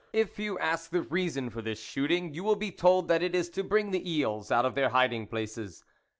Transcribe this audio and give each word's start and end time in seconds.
If 0.13 0.39
you 0.39 0.57
ask 0.57 0.89
the 0.89 1.03
reason 1.03 1.51
for 1.51 1.61
this 1.61 1.77
shooting, 1.79 2.33
you 2.33 2.43
will 2.43 2.55
be 2.55 2.71
told 2.71 3.07
that 3.09 3.21
it 3.21 3.35
is 3.35 3.51
to 3.51 3.63
bring 3.63 3.91
the 3.91 4.11
eels 4.11 4.51
out 4.51 4.65
of 4.65 4.73
their 4.73 4.89
hiding 4.89 5.27
places. 5.27 5.83